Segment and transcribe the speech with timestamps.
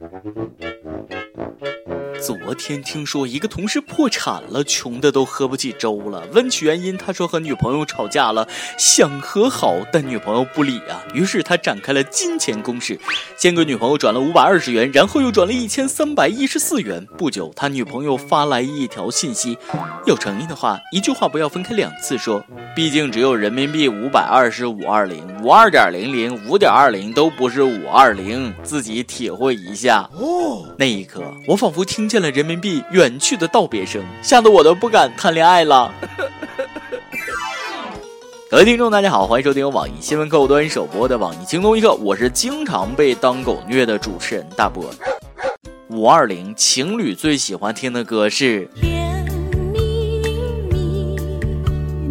[0.00, 1.23] Thank you.
[2.24, 6.26] 昨天听说一个同事破产了，穷的都喝不起粥了。
[6.32, 11.04] 问起原因，他说和女朋友吵架了，想和好，但女朋友不理啊。
[11.12, 12.98] 于是他展开了金钱攻势，
[13.36, 17.06] 先给女朋友转了五百二十元，然后又转了一千三百一十四元。
[17.18, 19.58] 不久，他女朋友发来一条信息：
[20.06, 22.42] 有诚意的话，一句话不要分开两次说。
[22.74, 30.08] 毕竟只有人民币五百二十五二零，五二点零零，五点二零都不是五二零，自己体会一下。
[30.14, 32.13] 哦，那一刻，我仿佛听见。
[32.14, 35.92] 见了人民币远去的道别声，吓得我都不敢谈恋爱了。
[38.48, 44.88] 各位听众，大家好，欢迎收听由网易新闻客户端首播的网易轻松一刻，我是经常被当狗虐的主持人大波。
[45.88, 48.68] 五二零情侣最喜欢听的歌是。
[48.80, 49.26] 甜
[49.72, 49.80] 蜜
[50.70, 51.16] 蜜，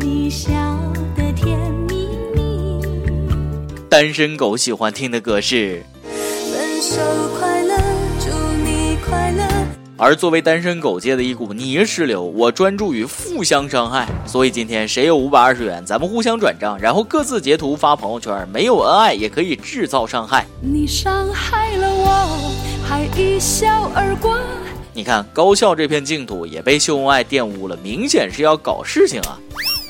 [0.00, 0.50] 你笑
[1.16, 1.56] 得甜
[1.88, 2.82] 蜜蜜。
[3.88, 5.84] 单身狗喜欢听的歌是。
[6.02, 6.96] 分手
[7.38, 7.51] 快。
[10.02, 14.08] 而作为单身狗界的一股泥石流，我专注于互相伤害。
[14.26, 18.44] 所以今天谁有五百二十元，咱们互相转账，然后各自截图发朋友圈。
[18.52, 20.44] 没有恩爱也可以制造伤害。
[20.60, 22.50] 你伤害了我，
[22.84, 24.36] 还一笑而过。
[24.92, 29.38] 你看高校这片净土也被秀恩爱玷污了，明显是要搞事情啊！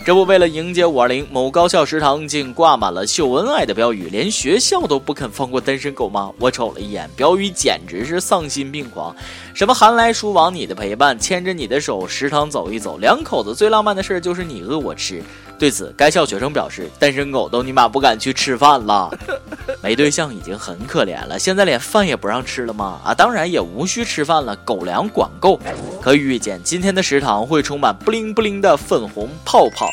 [0.04, 6.32] 这不，为了迎接五二零，某高校食堂竟挂满了秀恩爱的标语，连学校都不肯放过单身狗吗？
[6.40, 9.14] 我瞅了一眼，标语简直是丧心病狂，
[9.54, 15.22] 什么寒来暑往你的陪伴，牵着你的手食堂走一走，两口子最浪漫的事就是你饿我吃。
[15.62, 19.08] 对此，该校学生表示，单身狗都尼玛不敢去吃饭了，
[19.80, 23.00] 没对象已经很可怜了，现在连饭也不让吃了吗？
[23.04, 25.60] 啊，当然也无需吃饭了，狗粮管够。
[26.00, 29.88] 可以预见，今天的食堂会充满不灵不灵的粉红泡泡。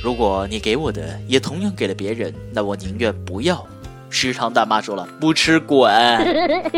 [0.00, 3.66] 如果你给我的也同样给了别人，那我宁愿不要。
[4.10, 5.90] 食堂大妈说了，不吃滚。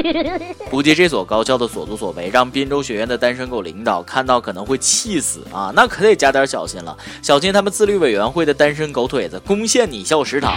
[0.70, 5.72] 估计这所高校的所作所为，让滨州学院的单身狗领导看到可能会气死啊！
[5.74, 10.54] 那可得加点小心了，小心他们自律委员会的单身狗腿子攻陷你校食堂。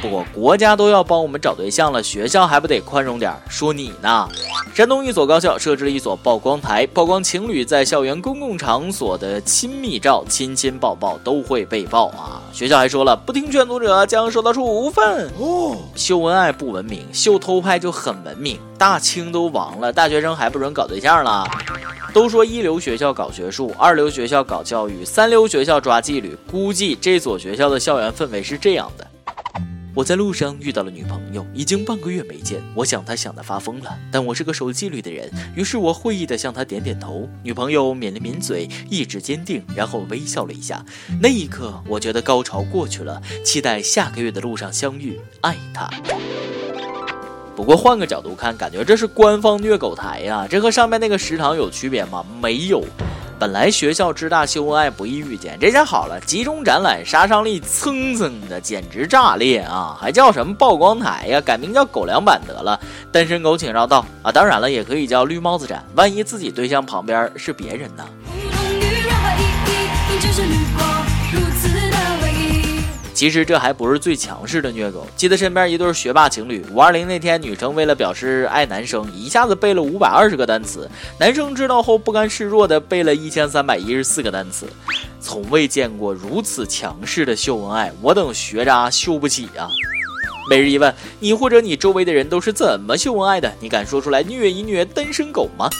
[0.00, 3.32] 不过国家都要帮我们找对象了，学校还不得宽容点？
[3.48, 4.28] 说你呢？
[4.74, 12.40] 山东一所高校设置了一所曝光台，曝光情侣在校园公共场所的亲密照，亲亲抱抱都会被曝啊！
[12.54, 15.30] 学校还说了，不听劝阻者将受到处分。
[15.38, 18.58] 哦，秀恩爱不文明，秀偷拍就很文明。
[18.78, 21.44] 大清都亡了，大学生还不准搞对象了？
[22.14, 26.34] 都说一流学校搞学术，二流学校搞教育，三流学校抓纪律。
[26.50, 29.06] 估计这所学校的校园氛围是这样的。
[29.94, 33.98] 我在路上遇到了女朋友，已经半个月没见，我想她想得发疯了。
[34.10, 37.28] 但我是个守纪律的人，于是我会意的向她点点头。
[37.42, 40.82] 女朋友抿了抿嘴，意志坚定，然后微笑了一下。
[41.20, 45.90] 那一刻，我觉得高潮过去了，期待下个月的路上相遇，爱她。
[47.54, 52.24] 不过换个角度看，感觉这是官方虐狗台呀，这和上面那个食堂有区别吗？
[52.40, 52.82] 没有。
[53.42, 59.98] 本来学校之大秀恩爱不易遇见，这下好了，集中展览，杀伤力蹭蹭的，简直炸裂啊！
[60.00, 61.40] 还叫什么曝光台呀？
[61.40, 62.78] 改名叫狗粮版得了。
[63.10, 64.30] 单身狗请绕道啊！
[64.30, 68.04] 当然了，也可以叫绿帽子展，万一自己对象旁边是别人呢？
[73.22, 75.06] 其实这还不是最强势的虐狗。
[75.14, 80.90] 记得身边一对学霸情侣，五二零那天，女生为了表示爱男生，一下子背了五百二十个单词。
[81.20, 84.66] 男生知道后不甘示弱的背了一千三百一十四个单词。
[85.20, 89.70] 从未见过如此强势的秀恩爱，我等学渣秀不起啊！
[90.50, 93.54] 每日一问：你或者你周围的人都是怎么秀恩爱的？
[93.60, 95.70] 你敢说出来虐一虐单身狗吗？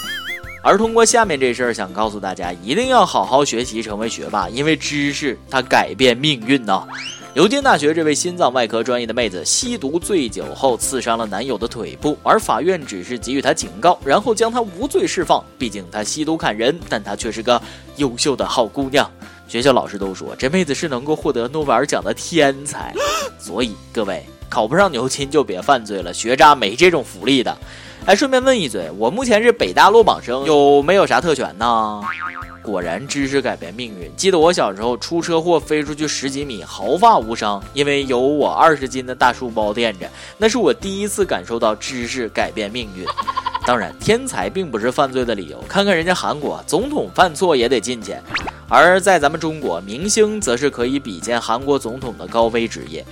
[0.63, 6.87] 而通过下面这事儿，想告诉大家，一定要好好学习，成为学霸，因为知识它改变命运呐。
[7.35, 15.43] 牛津大学这位心脏外科专业的妹子吸毒醉酒后刺伤了男友的腿部，而法院只是给予她警告，然后将她无罪释放。
[15.57, 17.61] 毕竟她吸毒砍人，但她却是个
[17.97, 19.11] 优秀的好姑娘。
[19.49, 22.95] 学校老师都说这妹子是能够获得诺贝尔奖的天才。
[23.41, 27.57] 所以各位考不上牛津就别犯罪了，学渣没这种福利的。
[28.05, 32.03] 哎，顺便问一嘴，我目前是北大落榜生，有没有啥特权呢？
[32.61, 34.15] 果然，知识改变命运。
[34.15, 40.07] 记得我小时候出车祸飞出去十几米，毫发无伤，因为有我二十斤的大书包垫着。
[40.37, 43.07] 那是我第一次感受到知识改变命运。
[43.65, 45.59] 当然，天才并不是犯罪的理由。
[45.67, 48.15] 看看人家韩国总统犯错也得进去，
[48.69, 53.03] 而在咱们中国，明星则是可以比肩韩国总统的高危职业。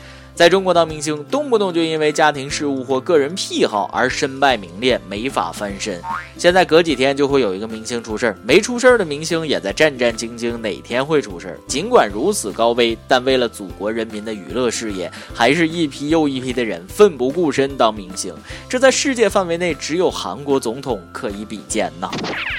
[0.40, 6.00] 在中国当明星，动不动就因为家庭事务或个人癖好而身败名裂，没法翻身。
[6.38, 11.60] 现在隔几天就会有一个明星出事儿，没出事儿的明星也在战战兢兢，哪天会出事儿？
[11.68, 18.34] 尽管如此高危，但为了祖国人民的娱乐事业，还是一批又一批的人奋不顾身当明星。
[18.66, 22.10] 这在世界范围内，只有韩国总统可以比肩呐。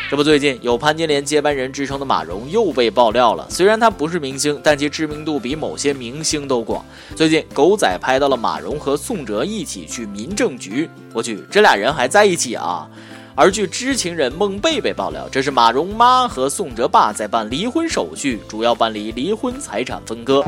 [0.07, 3.47] 这不，最近有潘金莲接班人之称的马蓉又被爆料了。
[3.49, 6.85] 虽然她不是明星，但其知名度比某些明星都广。
[7.15, 12.85] 最近狗狗仔拍到了马蓉和宋哲一起去民政局，我去，这俩人还在一起啊！
[13.33, 20.43] 而据知情人孟贝贝爆料，这是马蓉妈和宋哲爸在办离婚手续，主要办理离婚财产分割。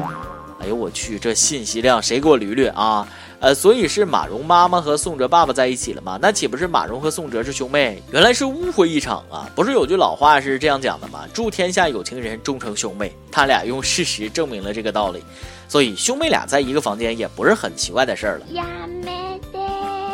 [0.64, 3.06] 哎呦我去，这信息量谁给我捋捋啊？
[3.42, 6.18] 呃，所以是马蓉妈妈和宋哲爸爸在一起了吗？
[6.22, 8.02] 那岂不是马蓉和宋哲是兄妹？
[8.14, 9.50] 原来是误会一场啊！
[9.54, 11.26] 不是有句老话是这样讲的吗？
[11.34, 13.14] 祝天下有情人终成兄妹。
[13.30, 15.22] 他俩用事实证明了这个道理，
[15.68, 18.46] 所以兄妹俩在一个房间也不是很奇怪的事儿了。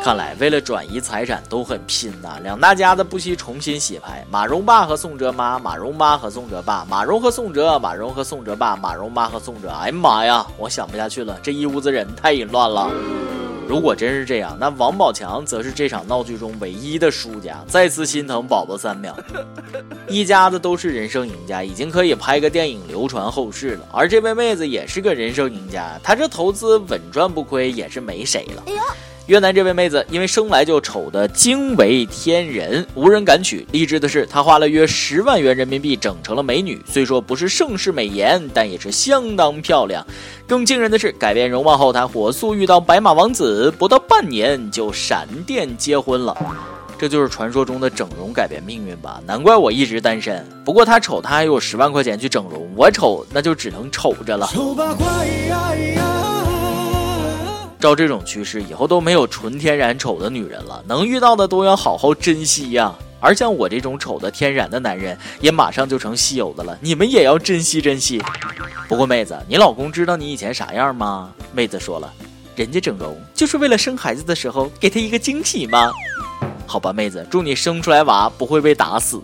[0.01, 4.25] 看来为了转移财产都很拼呐，两大家子不惜重新洗牌。
[4.31, 9.69] 马蓉爸和宋哲妈，马蓉妈和宋哲爸，马蓉和宋哲，马蓉和宋哲爸，马蓉妈和宋哲。
[9.69, 12.90] 哎呀妈呀，我想不下去了，这一屋子人太淫乱了。
[13.68, 17.63] 如果真是这样，那王宝强则是这场闹剧中唯一的输家。
[17.68, 19.16] 再次心疼宝宝三秒，
[20.07, 23.86] 一家子都是人生赢家，已经可以拍个电影流传后世了。
[23.92, 28.63] 而这位妹子也是个人生赢家，她这投资稳赚不亏，也是没谁了。
[28.66, 28.80] 哎呦
[29.29, 33.63] 越南这位妹子因为生来就丑的惊为天人，无人敢娶。
[33.71, 36.81] 励志的是，她花了约十万元人民币整成了美女。
[36.87, 40.03] 虽说不是盛世美颜，但也是相当漂亮。
[40.47, 46.35] 更惊人的是，改变容貌后，她火速遇到白马王子，不到半年就闪电结婚了。
[46.97, 49.21] 这就是传说中的整容改变命运吧？
[49.27, 50.43] 难怪我一直单身。
[50.65, 55.05] 不过她丑，她还有十万块钱去整容；我丑，那就只能瞅着了丑八怪。
[57.79, 62.93] 照这种趋势，以后都没有纯天然丑的女人了，能遇到的都要好好珍惜呀。
[63.21, 68.21] 而像我这种丑的天然的男人，也马上就成稀有的了，你们也要珍惜珍惜。
[68.89, 71.33] 不过妹子，你老公知道你以前啥样吗？
[71.53, 72.13] 妹子说了，
[72.55, 75.89] 人家整容就是为了生孩子的时候给他一个惊喜吗？
[76.67, 79.21] 好吧，妹子，祝你生出来娃不会被打死。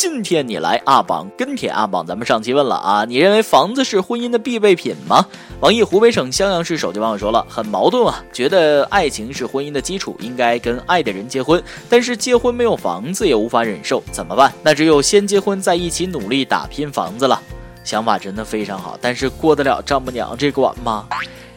[0.00, 5.26] 今天你来阿榜跟帖阿榜，咱们上期问了啊，你认为房子是婚姻的必备品吗？
[5.58, 14.52] 网易湖北省襄阳市手机网友说了，很矛盾啊，觉得爱情是婚姻的基础，应该跟爱的人结婚，但是结婚没有房子也无法忍受，怎么办？
[14.62, 17.42] 那只有先结婚，再一起努力打拼房子了。
[17.82, 21.08] 想法真的非常好，但是过得了丈母娘这关吗？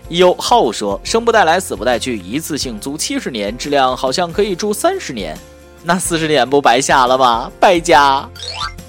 [0.09, 5.37] 有浩说，生不带来，死不带去，一次性租七十年，质量好像可以住三十年。
[5.83, 7.51] 那四十年不白瞎了吗？
[7.59, 8.27] 败家！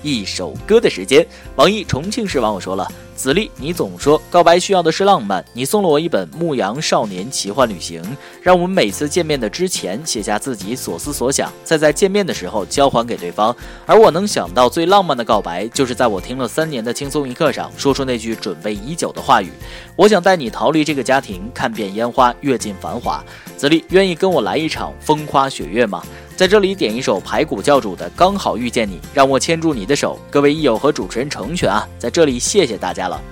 [0.03, 2.87] 一首歌的时间，网易重庆市网友说了。
[3.15, 8.03] 子立，你总说告白需要的是浪漫，你送了我一本《牧羊少年奇幻旅行》，
[8.43, 13.55] 让我们每次见面的之前写下自己所思所想，再在见面的时候交还给对方。
[13.87, 19.53] 而我能想到最浪漫的告白，就是在我听了三年的轻松一刻上，说出那句准备已久的话语：
[19.95, 23.25] 我想带你逃离这个家庭，看遍烟花，阅尽繁华。
[23.57, 26.03] 子立，愿意跟我来一场风花雪月吗？
[26.43, 30.19] 在这里点一首排骨教主的《刚好遇见你》，让我牵住你的手。
[30.29, 33.23] 各位益友和主持人成全啊，在这里谢谢大家了。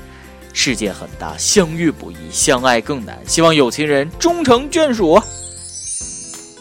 [0.52, 3.18] 世界很大，相遇不易，相爱更难。
[3.26, 5.20] 希望有情人终成眷属。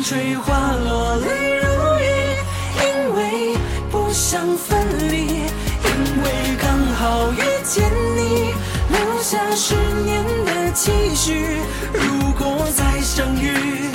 [0.00, 1.66] 风吹花落泪如
[1.98, 2.02] 雨，
[2.80, 3.54] 因为
[3.90, 4.80] 不想分
[5.10, 7.84] 离，因为刚好遇见
[8.16, 8.54] 你，
[8.88, 11.58] 留下十年的期许。
[11.92, 13.90] 如果再相遇，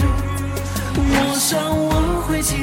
[0.96, 2.56] 我想我会记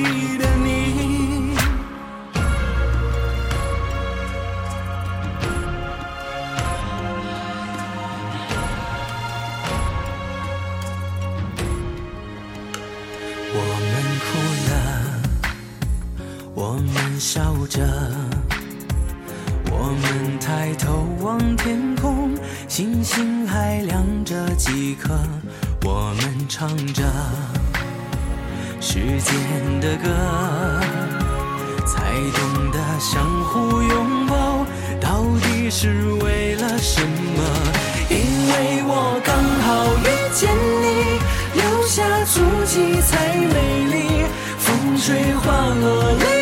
[22.92, 25.18] 星星还亮着几颗。
[25.82, 27.02] 我们唱着
[28.82, 30.10] 时间的歌，
[31.86, 34.66] 才懂得相互拥抱
[35.00, 37.42] 到底是为了什么？
[38.10, 38.18] 因
[38.50, 40.50] 为我刚好遇见
[40.82, 41.18] 你，
[41.58, 44.26] 留下足迹才美丽。
[44.58, 45.46] 风吹花
[45.80, 46.41] 落泪